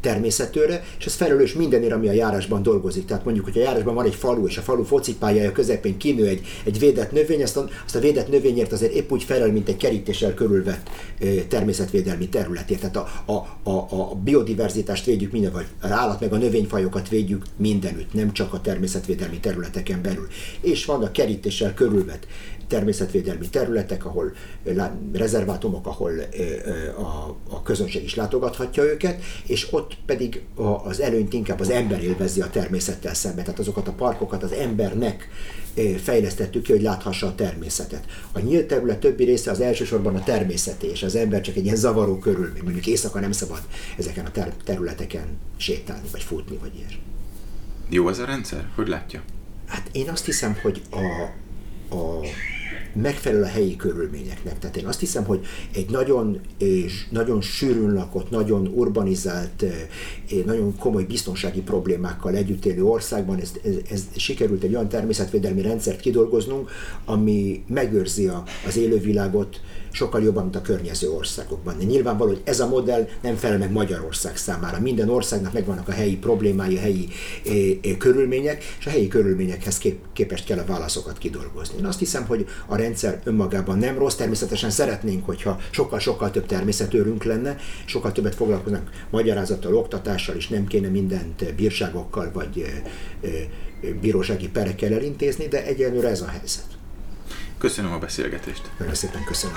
természetőre, 0.00 0.84
és 0.98 1.06
ez 1.06 1.14
felelős 1.14 1.52
mindenért, 1.52 1.92
ami 1.92 2.08
a 2.08 2.12
járásban 2.12 2.62
dolgozik. 2.62 3.04
Tehát 3.04 3.24
mondjuk, 3.24 3.44
hogy 3.44 3.58
a 3.58 3.62
járásban 3.62 3.94
van 3.94 4.04
egy 4.04 4.14
falu, 4.14 4.46
és 4.46 4.56
a 4.56 4.60
falu 4.60 4.82
focipályája 4.82 5.52
közepén 5.52 5.96
kinő 5.96 6.26
egy, 6.26 6.46
egy 6.64 6.78
védett 6.78 7.12
növény, 7.12 7.42
azt 7.42 7.56
a, 7.56 7.68
azt 7.84 7.96
a 7.96 8.00
védett 8.00 8.28
növényért 8.28 8.72
azért 8.72 8.92
épp 8.92 9.12
úgy 9.12 9.22
felel, 9.22 9.52
mint 9.52 9.68
egy 9.68 9.76
kerítéssel 9.76 10.34
körülvett 10.34 10.90
ö, 11.20 11.34
természetvédelmi 11.48 12.28
területért. 12.28 12.80
Tehát 12.80 12.96
a, 12.96 13.32
a, 13.32 13.70
a, 13.70 13.86
a 13.88 14.14
biodiverzitást 14.14 15.04
védjük 15.04 15.32
minden, 15.32 15.52
vagy 15.52 15.66
az 15.80 15.90
állat 15.90 16.20
meg 16.20 16.32
a 16.32 16.36
növényfajokat 16.36 17.08
védjük 17.08 17.44
mindenütt, 17.56 18.14
nem 18.14 18.32
csak 18.32 18.52
a 18.52 18.60
természetvédelmi 18.60 19.40
területeken 19.40 20.02
belül. 20.02 20.26
És 20.60 20.84
van 20.84 21.02
a 21.02 21.10
kerítéssel 21.10 21.74
körülvett 21.74 22.26
természetvédelmi 22.72 23.48
területek, 23.48 24.04
ahol 24.04 24.32
rezervátumok, 25.12 25.86
ahol 25.86 26.12
a, 26.96 27.36
a 27.50 27.62
közönség 27.62 28.04
is 28.04 28.14
látogathatja 28.14 28.82
őket, 28.82 29.22
és 29.46 29.68
ott 29.70 29.96
pedig 30.06 30.42
az 30.84 31.00
előnyt 31.00 31.32
inkább 31.32 31.60
az 31.60 31.70
ember 31.70 32.02
élvezi 32.02 32.40
a 32.40 32.50
természettel 32.50 33.14
szemben. 33.14 33.44
Tehát 33.44 33.60
azokat 33.60 33.88
a 33.88 33.92
parkokat 33.92 34.42
az 34.42 34.52
embernek 34.52 35.28
fejlesztettük 36.02 36.62
ki, 36.62 36.72
hogy 36.72 36.82
láthassa 36.82 37.26
a 37.26 37.34
természetet. 37.34 38.04
A 38.32 38.38
nyílt 38.38 38.66
terület 38.66 38.98
többi 38.98 39.24
része 39.24 39.50
az 39.50 39.60
elsősorban 39.60 40.16
a 40.16 40.24
természeti, 40.24 40.86
és 40.86 41.02
az 41.02 41.14
ember 41.14 41.40
csak 41.40 41.56
egy 41.56 41.64
ilyen 41.64 41.76
zavaró 41.76 42.18
körülmény. 42.18 42.62
Mondjuk 42.62 42.86
éjszaka 42.86 43.20
nem 43.20 43.32
szabad 43.32 43.60
ezeken 43.98 44.26
a 44.26 44.30
ter- 44.30 44.64
területeken 44.64 45.38
sétálni, 45.56 46.08
vagy 46.12 46.22
futni, 46.22 46.56
vagy 46.56 46.74
ilyesmi. 46.76 47.00
Jó 47.88 48.08
ez 48.08 48.18
a 48.18 48.24
rendszer? 48.24 48.68
Hogy 48.74 48.88
látja? 48.88 49.22
Hát 49.66 49.88
én 49.92 50.08
azt 50.08 50.24
hiszem, 50.24 50.58
hogy 50.62 50.82
a, 50.90 51.22
a 51.94 52.20
megfelel 52.94 53.42
a 53.42 53.46
helyi 53.46 53.76
körülményeknek. 53.76 54.58
Tehát 54.58 54.76
én 54.76 54.86
azt 54.86 55.00
hiszem, 55.00 55.24
hogy 55.24 55.40
egy 55.74 55.90
nagyon, 55.90 56.40
és 56.58 57.06
nagyon 57.10 57.40
sűrűn 57.40 57.92
lakott, 57.92 58.30
nagyon 58.30 58.66
urbanizált, 58.74 59.62
eh, 59.62 60.44
nagyon 60.44 60.76
komoly 60.78 61.04
biztonsági 61.04 61.60
problémákkal 61.60 62.34
együtt 62.34 62.64
élő 62.64 62.84
országban 62.84 63.40
ez, 63.40 63.52
ez, 63.64 63.74
ez 63.90 64.04
sikerült 64.16 64.62
egy 64.62 64.74
olyan 64.74 64.88
természetvédelmi 64.88 65.62
rendszert 65.62 66.00
kidolgoznunk, 66.00 66.70
ami 67.04 67.64
megőrzi 67.66 68.26
a, 68.26 68.42
az 68.66 68.76
élővilágot, 68.76 69.60
sokkal 69.92 70.22
jobban, 70.22 70.42
mint 70.42 70.56
a 70.56 70.62
környező 70.62 71.10
országokban. 71.10 71.78
De 71.78 71.84
nyilvánvaló, 71.84 72.30
hogy 72.30 72.40
ez 72.44 72.60
a 72.60 72.68
modell 72.68 73.08
nem 73.22 73.36
felel 73.36 73.58
meg 73.58 73.72
Magyarország 73.72 74.36
számára. 74.36 74.80
Minden 74.80 75.08
országnak 75.08 75.52
megvannak 75.52 75.88
a 75.88 75.92
helyi 75.92 76.16
problémái, 76.16 76.76
a 76.76 76.80
helyi 76.80 77.08
é, 77.44 77.78
é, 77.82 77.96
körülmények, 77.96 78.64
és 78.78 78.86
a 78.86 78.90
helyi 78.90 79.08
körülményekhez 79.08 79.78
kép, 79.78 79.98
képest 80.12 80.44
kell 80.44 80.58
a 80.58 80.64
válaszokat 80.64 81.18
kidolgozni. 81.18 81.78
Én 81.78 81.84
azt 81.84 81.98
hiszem, 81.98 82.26
hogy 82.26 82.46
a 82.66 82.76
rendszer 82.76 83.20
önmagában 83.24 83.78
nem 83.78 83.98
rossz, 83.98 84.14
természetesen 84.14 84.70
szeretnénk, 84.70 85.26
hogyha 85.26 85.58
sokkal-sokkal 85.70 86.30
több 86.30 86.46
természetőrünk 86.46 87.24
lenne, 87.24 87.56
sokkal 87.84 88.12
többet 88.12 88.34
foglalkoznak 88.34 88.90
magyarázattal, 89.10 89.76
oktatással, 89.76 90.36
és 90.36 90.48
nem 90.48 90.66
kéne 90.66 90.88
mindent 90.88 91.54
bírságokkal 91.54 92.30
vagy 92.32 92.64
bírósági 94.00 94.48
perekkel 94.48 94.92
elintézni, 94.92 95.46
de 95.48 95.64
egyelőre 95.64 96.08
ez 96.08 96.20
a 96.20 96.28
helyzet. 96.28 96.81
Köszönöm 97.62 97.92
a 97.92 97.98
beszélgetést. 97.98 98.70
Nagyon 98.78 98.94
szépen 98.94 99.24
köszönöm. 99.24 99.56